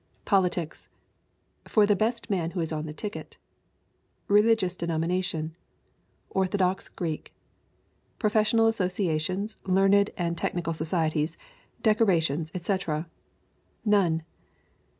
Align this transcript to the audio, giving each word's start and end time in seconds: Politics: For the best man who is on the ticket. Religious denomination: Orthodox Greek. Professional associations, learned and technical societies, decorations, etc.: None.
Politics: 0.25 0.89
For 1.65 1.85
the 1.85 1.95
best 1.95 2.27
man 2.27 2.49
who 2.49 2.59
is 2.59 2.73
on 2.73 2.87
the 2.87 2.91
ticket. 2.91 3.37
Religious 4.27 4.75
denomination: 4.75 5.55
Orthodox 6.31 6.89
Greek. 6.89 7.35
Professional 8.17 8.65
associations, 8.65 9.57
learned 9.63 10.09
and 10.17 10.35
technical 10.39 10.73
societies, 10.73 11.37
decorations, 11.83 12.51
etc.: 12.55 13.07
None. 13.85 14.23